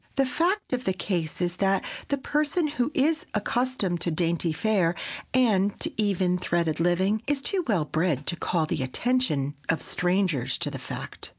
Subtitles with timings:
[0.15, 4.95] The fact of the case is that the person who is accustomed to dainty fare,
[5.31, 10.57] and to even threaded living, is too well bred to call the attention of strangers
[10.57, 11.29] to the fact.